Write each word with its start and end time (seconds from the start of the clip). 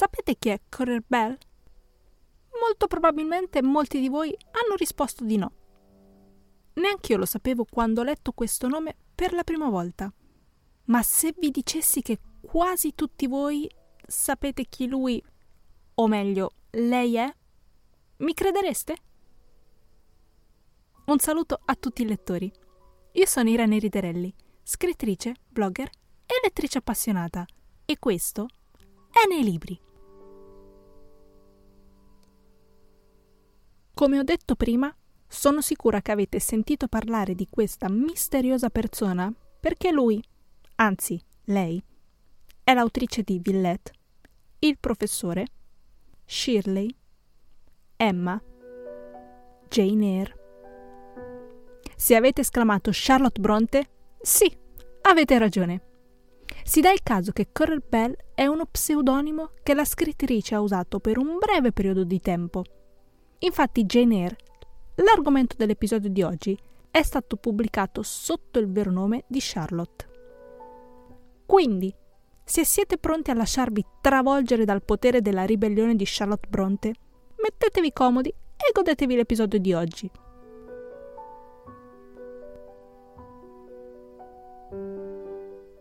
sapete 0.00 0.36
chi 0.38 0.48
è 0.48 0.58
Corer 0.70 1.04
Bell? 1.06 1.36
Molto 2.58 2.86
probabilmente 2.86 3.60
molti 3.60 4.00
di 4.00 4.08
voi 4.08 4.34
hanno 4.50 4.74
risposto 4.76 5.24
di 5.24 5.36
no. 5.36 5.52
Neanch'io 6.72 7.18
lo 7.18 7.26
sapevo 7.26 7.66
quando 7.70 8.00
ho 8.00 8.04
letto 8.04 8.32
questo 8.32 8.66
nome 8.66 8.96
per 9.14 9.34
la 9.34 9.44
prima 9.44 9.68
volta. 9.68 10.10
Ma 10.84 11.02
se 11.02 11.34
vi 11.36 11.50
dicessi 11.50 12.00
che 12.00 12.18
quasi 12.40 12.94
tutti 12.94 13.26
voi 13.26 13.68
sapete 14.06 14.64
chi 14.64 14.86
lui, 14.86 15.22
o 15.96 16.06
meglio, 16.06 16.52
lei 16.70 17.16
è, 17.16 17.30
mi 18.18 18.32
credereste? 18.32 18.96
Un 21.04 21.18
saluto 21.18 21.60
a 21.62 21.74
tutti 21.74 22.00
i 22.00 22.06
lettori. 22.06 22.50
Io 23.12 23.26
sono 23.26 23.50
Irene 23.50 23.78
Riderelli, 23.78 24.34
scrittrice, 24.62 25.34
blogger 25.46 25.90
e 26.24 26.40
lettrice 26.42 26.78
appassionata, 26.78 27.44
e 27.84 27.98
questo 27.98 28.48
è 29.10 29.28
nei 29.28 29.44
libri. 29.44 29.88
Come 34.00 34.18
ho 34.18 34.22
detto 34.22 34.54
prima, 34.54 34.90
sono 35.28 35.60
sicura 35.60 36.00
che 36.00 36.10
avete 36.10 36.40
sentito 36.40 36.88
parlare 36.88 37.34
di 37.34 37.46
questa 37.50 37.90
misteriosa 37.90 38.70
persona 38.70 39.30
perché 39.60 39.90
lui, 39.90 40.24
anzi 40.76 41.22
lei, 41.44 41.84
è 42.64 42.72
l'autrice 42.72 43.20
di 43.20 43.38
Villette, 43.42 43.92
il 44.60 44.78
professore, 44.78 45.48
Shirley, 46.24 46.88
Emma, 47.96 48.42
Jane 49.68 50.06
Eyre. 50.06 50.36
Se 51.94 52.14
avete 52.14 52.40
esclamato 52.40 52.88
Charlotte 52.94 53.38
Bronte, 53.38 53.90
sì, 54.18 54.50
avete 55.02 55.36
ragione. 55.36 55.82
Si 56.64 56.80
dà 56.80 56.90
il 56.90 57.02
caso 57.02 57.32
che 57.32 57.50
Coral 57.52 57.84
Bell 57.86 58.16
è 58.34 58.46
uno 58.46 58.64
pseudonimo 58.64 59.50
che 59.62 59.74
la 59.74 59.84
scrittrice 59.84 60.54
ha 60.54 60.60
usato 60.62 61.00
per 61.00 61.18
un 61.18 61.36
breve 61.36 61.72
periodo 61.72 62.04
di 62.04 62.18
tempo. 62.18 62.64
Infatti 63.42 63.84
Jane 63.84 64.16
Eyre, 64.16 64.36
l'argomento 64.96 65.54
dell'episodio 65.56 66.10
di 66.10 66.22
oggi, 66.22 66.58
è 66.90 67.02
stato 67.02 67.36
pubblicato 67.36 68.02
sotto 68.02 68.58
il 68.58 68.70
vero 68.70 68.90
nome 68.90 69.24
di 69.28 69.38
Charlotte. 69.40 70.08
Quindi, 71.46 71.94
se 72.44 72.64
siete 72.64 72.98
pronti 72.98 73.30
a 73.30 73.34
lasciarvi 73.34 73.84
travolgere 74.02 74.64
dal 74.64 74.82
potere 74.82 75.22
della 75.22 75.44
ribellione 75.44 75.94
di 75.94 76.04
Charlotte 76.06 76.48
Bronte, 76.48 76.94
mettetevi 77.36 77.92
comodi 77.92 78.28
e 78.28 78.72
godetevi 78.72 79.16
l'episodio 79.16 79.58
di 79.58 79.72
oggi. 79.72 80.10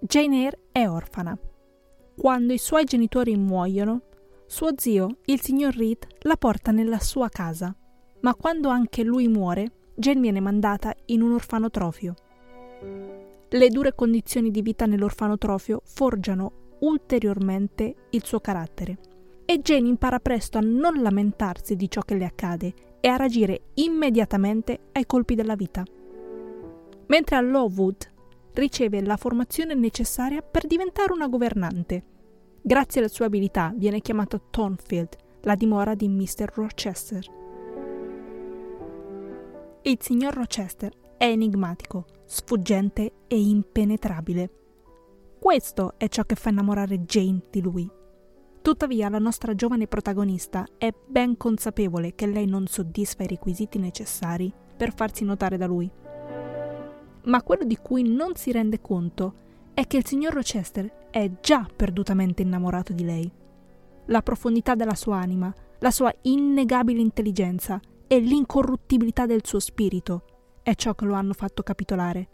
Jane 0.00 0.42
Eyre 0.42 0.58
è 0.70 0.86
orfana. 0.86 1.36
Quando 2.16 2.52
i 2.52 2.58
suoi 2.58 2.84
genitori 2.84 3.36
muoiono, 3.36 4.02
suo 4.48 4.70
zio, 4.78 5.18
il 5.26 5.42
signor 5.42 5.76
Reed, 5.76 6.06
la 6.20 6.38
porta 6.38 6.72
nella 6.72 6.98
sua 7.00 7.28
casa, 7.28 7.76
ma 8.20 8.34
quando 8.34 8.70
anche 8.70 9.02
lui 9.02 9.28
muore, 9.28 9.72
Jane 9.94 10.22
viene 10.22 10.40
mandata 10.40 10.94
in 11.06 11.20
un 11.20 11.32
orfanotrofio. 11.32 12.14
Le 13.50 13.68
dure 13.68 13.94
condizioni 13.94 14.50
di 14.50 14.62
vita 14.62 14.86
nell'orfanotrofio 14.86 15.82
forgiano 15.84 16.76
ulteriormente 16.80 17.94
il 18.10 18.24
suo 18.24 18.40
carattere 18.40 18.98
e 19.44 19.60
Jane 19.60 19.86
impara 19.86 20.18
presto 20.18 20.56
a 20.56 20.62
non 20.62 21.02
lamentarsi 21.02 21.76
di 21.76 21.90
ciò 21.90 22.00
che 22.00 22.14
le 22.14 22.24
accade 22.24 22.72
e 23.00 23.08
a 23.08 23.16
reagire 23.16 23.64
immediatamente 23.74 24.88
ai 24.92 25.04
colpi 25.04 25.34
della 25.34 25.56
vita. 25.56 25.82
Mentre 27.08 27.36
a 27.36 27.42
Lowood 27.42 28.10
riceve 28.54 29.02
la 29.02 29.18
formazione 29.18 29.74
necessaria 29.74 30.40
per 30.40 30.66
diventare 30.66 31.12
una 31.12 31.28
governante 31.28 32.16
Grazie 32.60 33.00
alle 33.00 33.08
sue 33.08 33.24
abilità 33.24 33.72
viene 33.76 34.00
chiamato 34.00 34.42
Thornfield, 34.50 35.16
la 35.42 35.54
dimora 35.54 35.94
di 35.94 36.08
Mr. 36.08 36.50
Rochester. 36.54 37.24
Il 39.82 39.96
signor 40.00 40.34
Rochester 40.34 40.92
è 41.16 41.24
enigmatico, 41.24 42.04
sfuggente 42.26 43.12
e 43.26 43.40
impenetrabile. 43.40 44.50
Questo 45.38 45.94
è 45.96 46.08
ciò 46.08 46.24
che 46.24 46.34
fa 46.34 46.50
innamorare 46.50 47.04
Jane 47.04 47.42
di 47.48 47.62
lui. 47.62 47.88
Tuttavia 48.60 49.08
la 49.08 49.18
nostra 49.18 49.54
giovane 49.54 49.86
protagonista 49.86 50.66
è 50.76 50.92
ben 51.06 51.36
consapevole 51.36 52.14
che 52.14 52.26
lei 52.26 52.46
non 52.46 52.66
soddisfa 52.66 53.22
i 53.22 53.28
requisiti 53.28 53.78
necessari 53.78 54.52
per 54.76 54.92
farsi 54.92 55.24
notare 55.24 55.56
da 55.56 55.66
lui. 55.66 55.90
Ma 57.22 57.42
quello 57.42 57.64
di 57.64 57.76
cui 57.76 58.02
non 58.02 58.34
si 58.34 58.52
rende 58.52 58.80
conto 58.80 59.46
è 59.74 59.86
che 59.86 59.96
il 59.96 60.06
signor 60.06 60.34
Rochester 60.34 60.97
è 61.10 61.30
già 61.40 61.66
perdutamente 61.74 62.42
innamorato 62.42 62.92
di 62.92 63.04
lei. 63.04 63.30
La 64.06 64.22
profondità 64.22 64.74
della 64.74 64.94
sua 64.94 65.18
anima, 65.18 65.52
la 65.78 65.90
sua 65.90 66.12
innegabile 66.22 67.00
intelligenza 67.00 67.80
e 68.06 68.18
l'incorruttibilità 68.18 69.26
del 69.26 69.44
suo 69.44 69.60
spirito 69.60 70.22
è 70.62 70.74
ciò 70.74 70.94
che 70.94 71.04
lo 71.04 71.14
hanno 71.14 71.32
fatto 71.32 71.62
capitolare. 71.62 72.28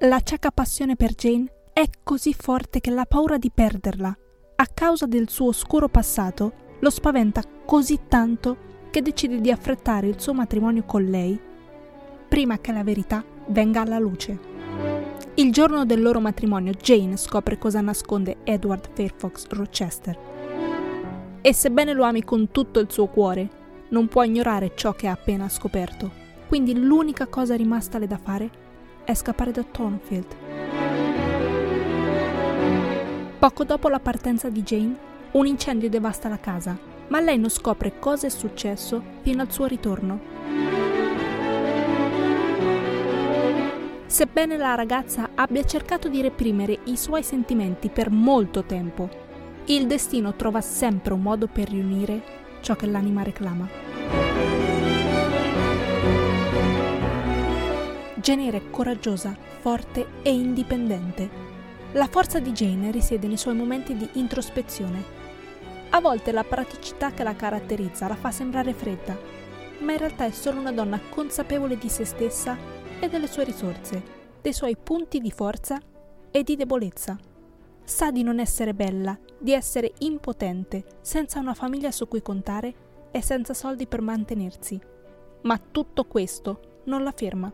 La 0.00 0.20
cieca 0.20 0.50
passione 0.50 0.94
per 0.94 1.14
Jane 1.14 1.46
è 1.72 1.88
così 2.02 2.34
forte 2.34 2.80
che 2.80 2.90
la 2.90 3.06
paura 3.06 3.38
di 3.38 3.50
perderla, 3.50 4.16
a 4.56 4.66
causa 4.72 5.06
del 5.06 5.28
suo 5.28 5.48
oscuro 5.48 5.88
passato, 5.88 6.52
lo 6.80 6.90
spaventa 6.90 7.42
così 7.64 8.00
tanto 8.08 8.56
che 8.90 9.02
decide 9.02 9.40
di 9.40 9.50
affrettare 9.50 10.06
il 10.06 10.20
suo 10.20 10.34
matrimonio 10.34 10.84
con 10.84 11.02
lei 11.04 11.40
prima 12.28 12.58
che 12.58 12.72
la 12.72 12.82
verità 12.82 13.24
venga 13.48 13.80
alla 13.80 13.98
luce. 13.98 14.55
Il 15.34 15.52
giorno 15.52 15.84
del 15.84 16.00
loro 16.00 16.20
matrimonio 16.20 16.72
Jane 16.72 17.16
scopre 17.16 17.58
cosa 17.58 17.80
nasconde 17.80 18.38
Edward 18.44 18.88
Fairfax 18.92 19.46
Rochester. 19.48 20.18
E 21.42 21.52
sebbene 21.52 21.92
lo 21.92 22.04
ami 22.04 22.24
con 22.24 22.50
tutto 22.50 22.80
il 22.80 22.90
suo 22.90 23.06
cuore, 23.06 23.48
non 23.88 24.08
può 24.08 24.22
ignorare 24.22 24.72
ciò 24.74 24.94
che 24.94 25.06
ha 25.06 25.12
appena 25.12 25.48
scoperto. 25.48 26.10
Quindi 26.48 26.78
l'unica 26.78 27.26
cosa 27.26 27.54
rimastale 27.54 28.06
da 28.06 28.18
fare 28.18 28.50
è 29.04 29.14
scappare 29.14 29.52
da 29.52 29.62
Thornfield. 29.62 30.36
Poco 33.38 33.64
dopo 33.64 33.88
la 33.88 34.00
partenza 34.00 34.48
di 34.48 34.62
Jane, 34.62 34.96
un 35.32 35.46
incendio 35.46 35.88
devasta 35.88 36.28
la 36.28 36.40
casa, 36.40 36.76
ma 37.08 37.20
lei 37.20 37.38
non 37.38 37.50
scopre 37.50 37.98
cosa 37.98 38.26
è 38.26 38.30
successo 38.30 39.02
fino 39.22 39.42
al 39.42 39.52
suo 39.52 39.66
ritorno. 39.66 40.20
Sebbene 44.06 44.56
la 44.56 44.74
ragazza 44.74 45.30
abbia 45.34 45.64
cercato 45.64 46.08
di 46.08 46.22
reprimere 46.22 46.78
i 46.84 46.96
suoi 46.96 47.22
sentimenti 47.22 47.88
per 47.88 48.10
molto 48.10 48.62
tempo. 48.62 49.08
Il 49.66 49.86
destino 49.86 50.34
trova 50.34 50.60
sempre 50.60 51.12
un 51.12 51.22
modo 51.22 51.48
per 51.48 51.68
riunire 51.68 52.22
ciò 52.60 52.76
che 52.76 52.86
l'anima 52.86 53.22
reclama. 53.22 53.68
Jane 58.14 58.50
è 58.50 58.70
coraggiosa, 58.70 59.36
forte 59.60 60.06
e 60.22 60.30
indipendente. 60.30 61.44
La 61.92 62.06
forza 62.06 62.38
di 62.38 62.52
Jane 62.52 62.90
risiede 62.90 63.26
nei 63.26 63.36
suoi 63.36 63.54
momenti 63.54 63.96
di 63.96 64.08
introspezione. 64.14 65.14
A 65.90 66.00
volte 66.00 66.32
la 66.32 66.44
praticità 66.44 67.12
che 67.12 67.22
la 67.22 67.36
caratterizza 67.36 68.08
la 68.08 68.16
fa 68.16 68.30
sembrare 68.30 68.72
fredda, 68.72 69.16
ma 69.80 69.92
in 69.92 69.98
realtà 69.98 70.24
è 70.24 70.30
solo 70.30 70.60
una 70.60 70.72
donna 70.72 71.00
consapevole 71.08 71.78
di 71.78 71.88
se 71.88 72.04
stessa 72.04 72.56
e 73.00 73.08
delle 73.08 73.26
sue 73.26 73.44
risorse, 73.44 74.02
dei 74.40 74.52
suoi 74.52 74.76
punti 74.76 75.20
di 75.20 75.30
forza 75.30 75.80
e 76.30 76.42
di 76.42 76.56
debolezza. 76.56 77.18
Sa 77.84 78.10
di 78.10 78.22
non 78.22 78.40
essere 78.40 78.74
bella, 78.74 79.18
di 79.38 79.52
essere 79.52 79.92
impotente, 79.98 80.84
senza 81.00 81.38
una 81.38 81.54
famiglia 81.54 81.90
su 81.90 82.08
cui 82.08 82.22
contare 82.22 82.74
e 83.10 83.22
senza 83.22 83.54
soldi 83.54 83.86
per 83.86 84.00
mantenersi. 84.00 84.80
Ma 85.42 85.58
tutto 85.58 86.04
questo 86.04 86.82
non 86.84 87.02
la 87.02 87.12
ferma. 87.12 87.52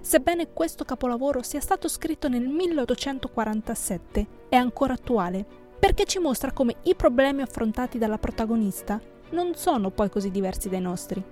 Sebbene 0.00 0.52
questo 0.52 0.84
capolavoro 0.84 1.42
sia 1.42 1.60
stato 1.60 1.86
scritto 1.88 2.28
nel 2.28 2.46
1847, 2.48 4.26
è 4.48 4.56
ancora 4.56 4.94
attuale, 4.94 5.46
perché 5.78 6.04
ci 6.04 6.18
mostra 6.18 6.52
come 6.52 6.76
i 6.84 6.94
problemi 6.94 7.42
affrontati 7.42 7.98
dalla 7.98 8.18
protagonista 8.18 9.00
non 9.30 9.54
sono 9.54 9.90
poi 9.90 10.10
così 10.10 10.30
diversi 10.30 10.68
dai 10.68 10.80
nostri. 10.80 11.22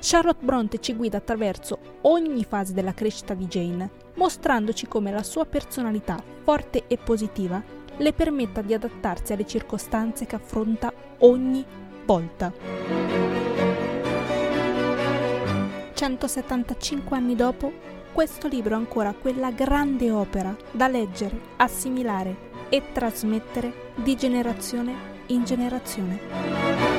Charlotte 0.00 0.42
Bronte 0.42 0.80
ci 0.80 0.94
guida 0.94 1.18
attraverso 1.18 1.78
ogni 2.02 2.42
fase 2.44 2.72
della 2.72 2.94
crescita 2.94 3.34
di 3.34 3.46
Jane, 3.46 3.90
mostrandoci 4.14 4.88
come 4.88 5.12
la 5.12 5.22
sua 5.22 5.44
personalità 5.44 6.16
forte 6.42 6.84
e 6.86 6.96
positiva 6.96 7.62
le 7.98 8.12
permetta 8.14 8.62
di 8.62 8.72
adattarsi 8.72 9.34
alle 9.34 9.46
circostanze 9.46 10.24
che 10.24 10.36
affronta 10.36 10.90
ogni 11.18 11.64
volta. 12.06 12.50
175 15.92 17.16
anni 17.16 17.36
dopo, 17.36 17.70
questo 18.12 18.48
libro 18.48 18.72
è 18.74 18.78
ancora 18.78 19.12
quella 19.12 19.50
grande 19.50 20.10
opera 20.10 20.56
da 20.70 20.88
leggere, 20.88 21.38
assimilare 21.56 22.48
e 22.70 22.84
trasmettere 22.92 23.92
di 23.96 24.16
generazione 24.16 24.94
in 25.26 25.44
generazione. 25.44 26.89